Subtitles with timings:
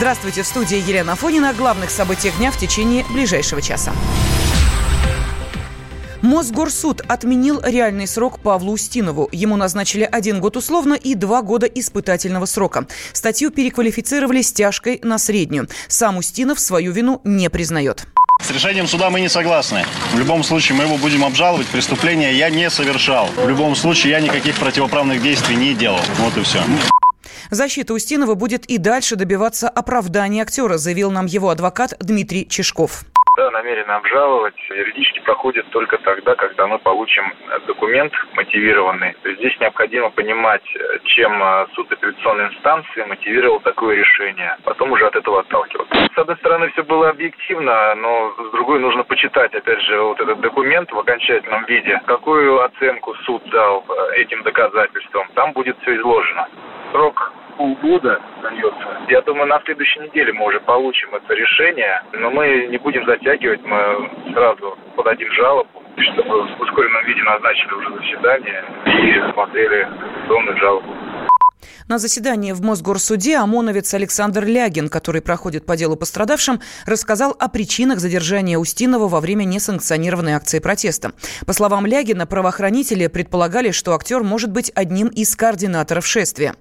[0.00, 1.50] Здравствуйте, в студии Елена Фонина.
[1.50, 3.92] О главных событиях дня в течение ближайшего часа.
[6.22, 9.28] Мосгорсуд отменил реальный срок Павлу Устинову.
[9.30, 12.86] Ему назначили один год условно и два года испытательного срока.
[13.12, 15.68] Статью переквалифицировали с тяжкой на среднюю.
[15.86, 18.06] Сам Устинов свою вину не признает.
[18.42, 19.84] С решением суда мы не согласны.
[20.14, 21.66] В любом случае мы его будем обжаловать.
[21.66, 23.28] Преступление я не совершал.
[23.36, 26.00] В любом случае я никаких противоправных действий не делал.
[26.16, 26.62] Вот и все.
[27.50, 33.04] Защита Устинова будет и дальше добиваться оправдания актера, заявил нам его адвокат Дмитрий Чешков
[33.40, 37.32] да, намерены обжаловать, юридически проходит только тогда, когда мы получим
[37.66, 39.16] документ мотивированный.
[39.24, 40.62] Здесь необходимо понимать,
[41.04, 44.58] чем э, суд апелляционной инстанции мотивировал такое решение.
[44.64, 46.08] Потом уже от этого отталкиваться.
[46.14, 50.40] С одной стороны, все было объективно, но с другой нужно почитать, опять же, вот этот
[50.40, 51.98] документ в окончательном виде.
[52.06, 55.26] Какую оценку суд дал э, этим доказательствам.
[55.34, 56.46] Там будет все изложено.
[56.92, 59.02] Срок полгода дается.
[59.08, 63.60] Я думаю, на следующей неделе мы уже получим это решение, но мы не будем затягивать,
[63.64, 69.86] мы сразу подадим жалобу, чтобы в ускоренном виде назначили уже заседание и смотрели
[70.26, 70.88] данную жалобу.
[71.90, 77.98] На заседании в Мосгорсуде ОМОНовец Александр Лягин, который проходит по делу пострадавшим, рассказал о причинах
[77.98, 81.10] задержания Устинова во время несанкционированной акции протеста.
[81.46, 86.54] По словам Лягина, правоохранители предполагали, что актер может быть одним из координаторов шествия.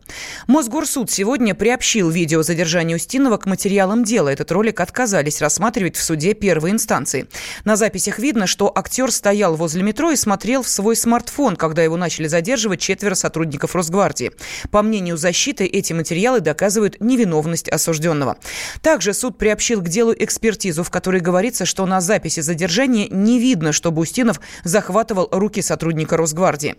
[0.48, 4.30] Мосгорсуд сегодня приобщил видео задержания Устинова к материалам дела.
[4.30, 7.28] Этот ролик отказались рассматривать в суде первой инстанции.
[7.66, 11.98] На записях видно, что актер стоял возле метро и смотрел в свой смартфон, когда его
[11.98, 14.32] начали задерживать четверо сотрудников Росгвардии.
[14.72, 18.38] По мнению защиты эти материалы доказывают невиновность осужденного.
[18.82, 23.72] Также суд приобщил к делу экспертизу, в которой говорится, что на записи задержания не видно,
[23.72, 26.76] что Бустинов захватывал руки сотрудника Росгвардии.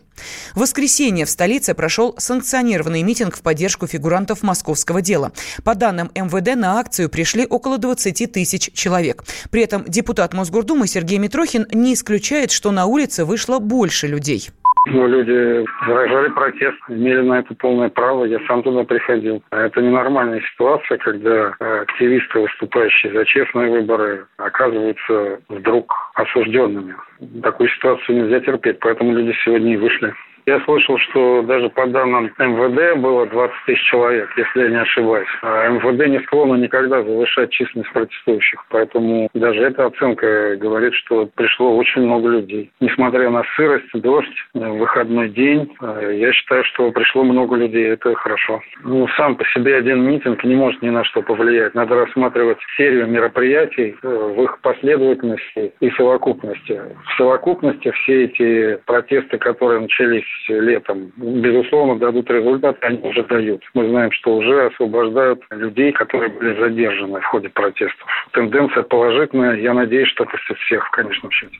[0.55, 5.33] В воскресенье в столице прошел санкционированный митинг в поддержку фигурантов московского дела.
[5.65, 9.25] По данным МВД, на акцию пришли около 20 тысяч человек.
[9.51, 14.51] При этом депутат Мосгордумы Сергей Митрохин не исключает, что на улице вышло больше людей.
[14.87, 19.43] Ну, люди выражали протест, имели на это полное право, я сам туда приходил.
[19.51, 26.95] А это ненормальная ситуация, когда активисты, выступающие за честные выборы, оказываются вдруг осужденными.
[27.43, 30.15] Такую ситуацию нельзя терпеть, поэтому люди сегодня и вышли.
[30.51, 35.29] Я слышал, что даже по данным МВД было 20 тысяч человек, если я не ошибаюсь.
[35.43, 38.65] А МВД не склонно никогда завышать численность протестующих.
[38.69, 42.69] Поэтому даже эта оценка говорит, что пришло очень много людей.
[42.81, 47.87] Несмотря на сырость, дождь, выходной день, э, я считаю, что пришло много людей.
[47.87, 48.61] Это хорошо.
[48.83, 51.77] Ну, сам по себе один митинг не может ни на что повлиять.
[51.77, 56.81] Надо рассматривать серию мероприятий э, в их последовательности и совокупности.
[57.05, 63.63] В совокупности все эти протесты, которые начались летом, безусловно, дадут результат, они уже дают.
[63.75, 68.09] Мы знаем, что уже освобождают людей, которые были задержаны в ходе протестов.
[68.33, 69.57] Тенденция положительная.
[69.57, 71.59] Я надеюсь, что это всех в конечном счете.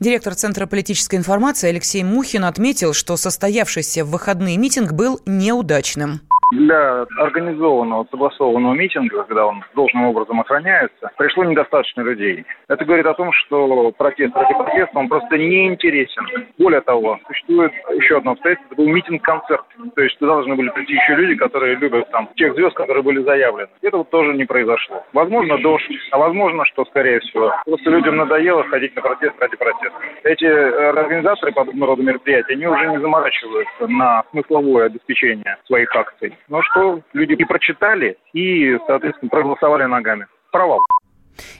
[0.00, 6.20] Директор Центра политической информации Алексей Мухин отметил, что состоявшийся в выходные митинг был неудачным
[6.52, 12.44] для организованного, согласованного митинга, когда он должным образом охраняется, пришло недостаточно людей.
[12.68, 16.26] Это говорит о том, что протест против протеста, он просто не интересен.
[16.58, 19.64] Более того, существует еще одно обстоятельство, это был митинг-концерт.
[19.94, 23.22] То есть туда должны были прийти еще люди, которые любят там тех звезд, которые были
[23.22, 23.68] заявлены.
[23.80, 25.02] Это вот тоже не произошло.
[25.14, 29.98] Возможно, дождь, а возможно, что, скорее всего, просто людям надоело ходить на протест ради протеста.
[30.24, 36.34] Эти э, организаторы подобного рода мероприятий, они уже не заморачиваются на смысловое обеспечение своих акций.
[36.48, 40.26] Но что люди и прочитали, и, соответственно, проголосовали ногами.
[40.50, 40.80] Провал.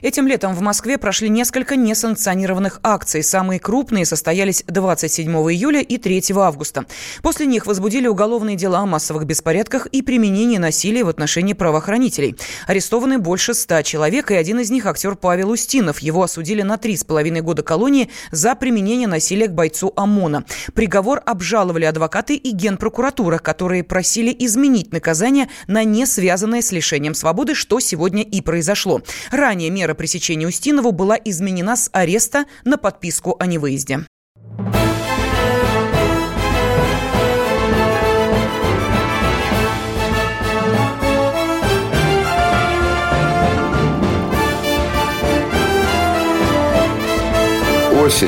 [0.01, 3.23] Этим летом в Москве прошли несколько несанкционированных акций.
[3.23, 6.85] Самые крупные состоялись 27 июля и 3 августа.
[7.21, 12.35] После них возбудили уголовные дела о массовых беспорядках и применении насилия в отношении правоохранителей.
[12.67, 15.99] Арестованы больше ста человек, и один из них актер Павел Устинов.
[15.99, 20.45] Его осудили на три с половиной года колонии за применение насилия к бойцу ОМОНа.
[20.73, 27.55] Приговор обжаловали адвокаты и генпрокуратура, которые просили изменить наказание на не связанное с лишением свободы,
[27.55, 29.01] что сегодня и произошло.
[29.31, 33.99] Ранее Ранее мера пресечения Устинову была изменена с ареста на подписку о невыезде.
[48.01, 48.27] Осень.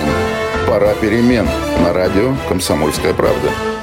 [0.65, 1.45] Пора перемен.
[1.83, 3.74] На радио «Комсомольская правда».